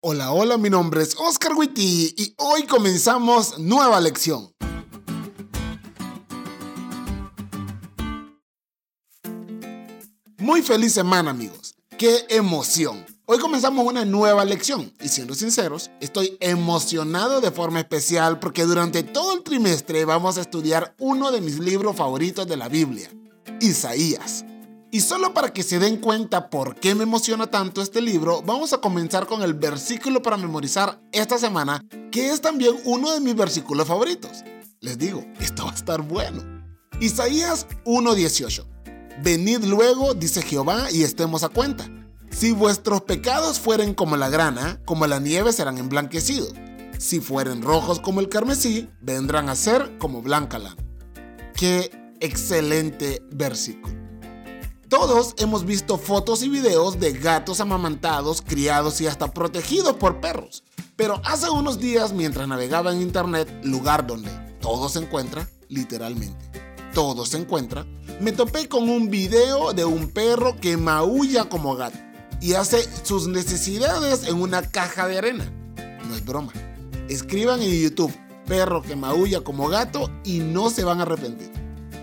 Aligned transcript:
Hola, 0.00 0.30
hola, 0.30 0.58
mi 0.58 0.70
nombre 0.70 1.02
es 1.02 1.16
Oscar 1.18 1.54
Witty 1.54 2.14
y 2.16 2.34
hoy 2.36 2.62
comenzamos 2.66 3.58
nueva 3.58 4.00
lección. 4.00 4.54
Muy 10.38 10.62
feliz 10.62 10.92
semana, 10.92 11.32
amigos. 11.32 11.74
¡Qué 11.98 12.26
emoción! 12.28 13.04
Hoy 13.26 13.40
comenzamos 13.40 13.84
una 13.84 14.04
nueva 14.04 14.44
lección 14.44 14.94
y 15.00 15.08
siendo 15.08 15.34
sinceros, 15.34 15.90
estoy 16.00 16.36
emocionado 16.38 17.40
de 17.40 17.50
forma 17.50 17.80
especial 17.80 18.38
porque 18.38 18.66
durante 18.66 19.02
todo 19.02 19.34
el 19.34 19.42
trimestre 19.42 20.04
vamos 20.04 20.38
a 20.38 20.42
estudiar 20.42 20.94
uno 21.00 21.32
de 21.32 21.40
mis 21.40 21.58
libros 21.58 21.96
favoritos 21.96 22.46
de 22.46 22.56
la 22.56 22.68
Biblia, 22.68 23.10
Isaías. 23.60 24.44
Y 24.90 25.00
solo 25.02 25.34
para 25.34 25.52
que 25.52 25.62
se 25.62 25.78
den 25.78 25.98
cuenta 25.98 26.48
por 26.48 26.74
qué 26.76 26.94
me 26.94 27.02
emociona 27.02 27.46
tanto 27.46 27.82
este 27.82 28.00
libro, 28.00 28.40
vamos 28.42 28.72
a 28.72 28.78
comenzar 28.78 29.26
con 29.26 29.42
el 29.42 29.52
versículo 29.52 30.22
para 30.22 30.38
memorizar 30.38 30.98
esta 31.12 31.36
semana, 31.36 31.84
que 32.10 32.30
es 32.30 32.40
también 32.40 32.74
uno 32.84 33.12
de 33.12 33.20
mis 33.20 33.36
versículos 33.36 33.86
favoritos. 33.86 34.44
Les 34.80 34.96
digo, 34.96 35.26
esto 35.40 35.66
va 35.66 35.72
a 35.72 35.74
estar 35.74 36.00
bueno. 36.00 36.42
Isaías 37.00 37.66
1:18. 37.84 38.64
Venid 39.22 39.64
luego, 39.64 40.14
dice 40.14 40.40
Jehová, 40.40 40.90
y 40.90 41.02
estemos 41.02 41.42
a 41.42 41.50
cuenta. 41.50 41.86
Si 42.30 42.52
vuestros 42.52 43.02
pecados 43.02 43.60
fueren 43.60 43.92
como 43.92 44.16
la 44.16 44.30
grana, 44.30 44.80
como 44.86 45.06
la 45.06 45.18
nieve 45.18 45.52
serán 45.52 45.76
emblanquecidos. 45.76 46.54
Si 46.98 47.20
fueren 47.20 47.60
rojos 47.60 48.00
como 48.00 48.20
el 48.20 48.30
carmesí, 48.30 48.88
vendrán 49.02 49.50
a 49.50 49.54
ser 49.54 49.98
como 49.98 50.22
blanca 50.22 50.58
lana. 50.58 50.76
Qué 51.54 51.90
excelente 52.20 53.22
versículo. 53.30 53.97
Todos 54.88 55.34
hemos 55.36 55.66
visto 55.66 55.98
fotos 55.98 56.42
y 56.42 56.48
videos 56.48 56.98
de 56.98 57.12
gatos 57.12 57.60
amamantados, 57.60 58.40
criados 58.40 59.02
y 59.02 59.06
hasta 59.06 59.34
protegidos 59.34 59.96
por 59.96 60.18
perros. 60.18 60.64
Pero 60.96 61.20
hace 61.26 61.50
unos 61.50 61.78
días, 61.78 62.14
mientras 62.14 62.48
navegaba 62.48 62.90
en 62.92 63.02
internet, 63.02 63.50
lugar 63.64 64.06
donde 64.06 64.30
todo 64.62 64.88
se 64.88 65.00
encuentra, 65.00 65.46
literalmente, 65.68 66.38
todo 66.94 67.26
se 67.26 67.36
encuentra, 67.36 67.84
me 68.18 68.32
topé 68.32 68.66
con 68.66 68.88
un 68.88 69.10
video 69.10 69.74
de 69.74 69.84
un 69.84 70.08
perro 70.08 70.56
que 70.58 70.78
maulla 70.78 71.50
como 71.50 71.76
gato 71.76 71.98
y 72.40 72.54
hace 72.54 72.88
sus 73.02 73.28
necesidades 73.28 74.26
en 74.26 74.40
una 74.40 74.62
caja 74.62 75.06
de 75.06 75.18
arena. 75.18 75.52
No 76.08 76.14
es 76.14 76.24
broma. 76.24 76.52
Escriban 77.10 77.60
en 77.60 77.78
YouTube 77.78 78.16
perro 78.46 78.80
que 78.80 78.96
maulla 78.96 79.42
como 79.42 79.68
gato 79.68 80.10
y 80.24 80.38
no 80.38 80.70
se 80.70 80.84
van 80.84 81.00
a 81.00 81.02
arrepentir. 81.02 81.50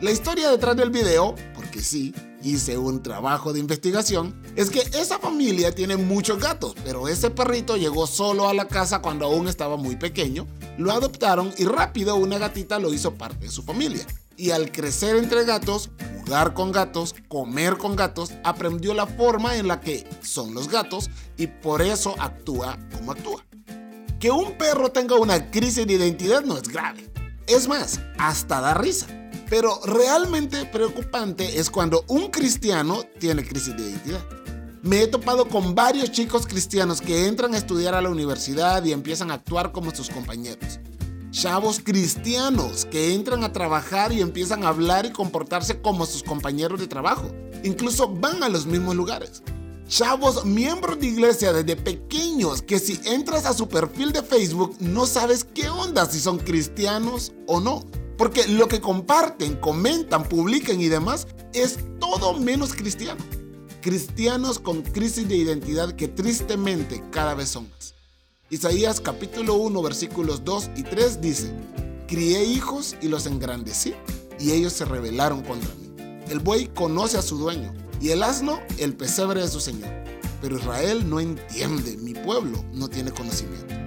La 0.00 0.10
historia 0.12 0.50
detrás 0.50 0.74
del 0.76 0.88
video, 0.88 1.34
porque 1.54 1.82
sí, 1.82 2.14
hice 2.42 2.78
un 2.78 3.02
trabajo 3.02 3.52
de 3.52 3.60
investigación, 3.60 4.40
es 4.56 4.70
que 4.70 4.80
esa 4.98 5.18
familia 5.18 5.74
tiene 5.74 5.96
muchos 5.96 6.38
gatos, 6.38 6.74
pero 6.84 7.08
ese 7.08 7.30
perrito 7.30 7.76
llegó 7.76 8.06
solo 8.06 8.48
a 8.48 8.54
la 8.54 8.68
casa 8.68 9.00
cuando 9.00 9.26
aún 9.26 9.48
estaba 9.48 9.76
muy 9.76 9.96
pequeño, 9.96 10.46
lo 10.78 10.92
adoptaron 10.92 11.52
y 11.58 11.64
rápido 11.64 12.16
una 12.16 12.38
gatita 12.38 12.78
lo 12.78 12.92
hizo 12.92 13.14
parte 13.14 13.46
de 13.46 13.50
su 13.50 13.62
familia. 13.62 14.06
Y 14.36 14.52
al 14.52 14.72
crecer 14.72 15.16
entre 15.16 15.44
gatos, 15.44 15.90
jugar 16.18 16.54
con 16.54 16.72
gatos, 16.72 17.14
comer 17.28 17.76
con 17.76 17.94
gatos, 17.94 18.32
aprendió 18.42 18.94
la 18.94 19.06
forma 19.06 19.56
en 19.56 19.68
la 19.68 19.80
que 19.80 20.08
son 20.22 20.54
los 20.54 20.68
gatos 20.68 21.10
y 21.36 21.46
por 21.46 21.82
eso 21.82 22.14
actúa 22.18 22.78
como 22.94 23.12
actúa. 23.12 23.44
Que 24.18 24.30
un 24.30 24.56
perro 24.56 24.90
tenga 24.92 25.16
una 25.16 25.50
crisis 25.50 25.86
de 25.86 25.94
identidad 25.94 26.42
no 26.42 26.56
es 26.56 26.68
grave. 26.68 27.10
Es 27.46 27.68
más, 27.68 28.00
hasta 28.18 28.60
da 28.60 28.74
risa. 28.74 29.19
Pero 29.50 29.80
realmente 29.84 30.64
preocupante 30.64 31.58
es 31.58 31.68
cuando 31.68 32.04
un 32.06 32.28
cristiano 32.30 33.02
tiene 33.18 33.44
crisis 33.44 33.76
de 33.76 33.82
identidad. 33.82 34.24
Me 34.82 35.02
he 35.02 35.08
topado 35.08 35.48
con 35.48 35.74
varios 35.74 36.12
chicos 36.12 36.46
cristianos 36.46 37.00
que 37.00 37.26
entran 37.26 37.52
a 37.52 37.58
estudiar 37.58 37.94
a 37.94 38.00
la 38.00 38.10
universidad 38.10 38.82
y 38.84 38.92
empiezan 38.92 39.32
a 39.32 39.34
actuar 39.34 39.72
como 39.72 39.92
sus 39.92 40.08
compañeros. 40.08 40.78
Chavos 41.32 41.80
cristianos 41.80 42.84
que 42.84 43.12
entran 43.12 43.42
a 43.42 43.52
trabajar 43.52 44.12
y 44.12 44.20
empiezan 44.20 44.64
a 44.64 44.68
hablar 44.68 45.04
y 45.04 45.10
comportarse 45.10 45.82
como 45.82 46.06
sus 46.06 46.22
compañeros 46.22 46.78
de 46.78 46.86
trabajo. 46.86 47.28
Incluso 47.64 48.08
van 48.08 48.44
a 48.44 48.48
los 48.48 48.66
mismos 48.66 48.94
lugares. 48.94 49.42
Chavos 49.88 50.44
miembros 50.44 51.00
de 51.00 51.08
iglesia 51.08 51.52
desde 51.52 51.74
pequeños 51.74 52.62
que 52.62 52.78
si 52.78 53.00
entras 53.04 53.46
a 53.46 53.52
su 53.52 53.68
perfil 53.68 54.12
de 54.12 54.22
Facebook 54.22 54.76
no 54.78 55.06
sabes 55.06 55.44
qué 55.44 55.68
onda 55.68 56.06
si 56.06 56.20
son 56.20 56.38
cristianos 56.38 57.32
o 57.48 57.60
no 57.60 57.84
porque 58.20 58.46
lo 58.46 58.68
que 58.68 58.82
comparten, 58.82 59.56
comentan, 59.56 60.24
publican 60.24 60.78
y 60.78 60.88
demás 60.88 61.26
es 61.54 61.78
todo 61.98 62.34
menos 62.34 62.74
cristiano. 62.74 63.24
Cristianos 63.80 64.58
con 64.58 64.82
crisis 64.82 65.26
de 65.26 65.36
identidad 65.36 65.96
que 65.96 66.06
tristemente 66.06 67.02
cada 67.10 67.32
vez 67.32 67.48
son 67.48 67.70
más. 67.70 67.94
Isaías 68.50 69.00
capítulo 69.00 69.54
1 69.54 69.80
versículos 69.80 70.44
2 70.44 70.72
y 70.76 70.82
3 70.82 71.22
dice, 71.22 71.50
crié 72.08 72.44
hijos 72.44 72.94
y 73.00 73.08
los 73.08 73.24
engrandecí 73.24 73.94
y 74.38 74.50
ellos 74.50 74.74
se 74.74 74.84
rebelaron 74.84 75.42
contra 75.42 75.74
mí. 75.76 75.90
El 76.28 76.40
buey 76.40 76.66
conoce 76.66 77.16
a 77.16 77.22
su 77.22 77.38
dueño 77.38 77.72
y 78.02 78.10
el 78.10 78.22
asno 78.22 78.60
el 78.76 78.92
pesebre 78.92 79.40
de 79.40 79.48
su 79.48 79.60
señor. 79.60 79.88
Pero 80.42 80.58
Israel 80.58 81.08
no 81.08 81.20
entiende, 81.20 81.96
mi 81.96 82.12
pueblo 82.12 82.66
no 82.74 82.86
tiene 82.88 83.12
conocimiento. 83.12 83.79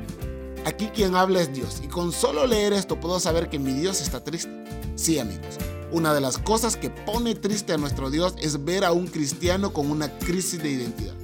Aquí 0.66 0.88
quien 0.88 1.16
habla 1.16 1.42
es 1.42 1.54
Dios 1.54 1.82
y 1.84 1.88
con 1.88 2.14
solo 2.14 2.48
leer 2.48 2.72
esto 2.72 3.00
puedo 3.00 3.20
saber 3.20 3.50
que 3.50 3.60
mi 3.60 3.74
Dios 3.74 4.00
está 4.02 4.24
triste. 4.24 4.50
Sí 4.96 5.20
amigos, 5.20 5.58
una 5.92 6.14
de 6.14 6.22
las 6.22 6.38
cosas 6.38 6.78
que 6.78 6.90
pone 6.90 7.36
triste 7.36 7.74
a 7.74 7.78
nuestro 7.78 8.10
Dios 8.10 8.36
es 8.42 8.64
ver 8.64 8.86
a 8.86 8.94
un 8.94 9.08
cristiano 9.08 9.74
con 9.74 9.92
una 9.92 10.10
crisis 10.20 10.64
de 10.64 10.72
identidad. 10.72 11.16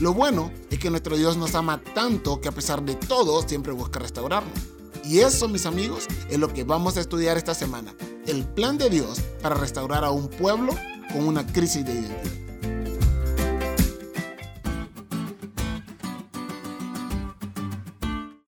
Lo 0.00 0.14
bueno 0.14 0.50
es 0.70 0.80
que 0.80 0.90
nuestro 0.90 1.16
Dios 1.16 1.36
nos 1.36 1.54
ama 1.54 1.80
tanto 1.94 2.40
que 2.40 2.48
a 2.48 2.52
pesar 2.52 2.82
de 2.82 2.96
todo 2.96 3.46
siempre 3.46 3.72
busca 3.72 4.00
restaurarnos. 4.00 4.58
Y 5.04 5.20
eso, 5.20 5.48
mis 5.48 5.66
amigos, 5.66 6.06
es 6.28 6.38
lo 6.38 6.52
que 6.52 6.64
vamos 6.64 6.96
a 6.96 7.00
estudiar 7.00 7.36
esta 7.36 7.54
semana. 7.54 7.94
El 8.26 8.44
plan 8.44 8.78
de 8.78 8.90
Dios 8.90 9.20
para 9.42 9.54
restaurar 9.54 10.04
a 10.04 10.10
un 10.10 10.28
pueblo 10.28 10.74
con 11.12 11.26
una 11.26 11.46
crisis 11.46 11.84
de 11.84 11.92
identidad. 11.92 12.41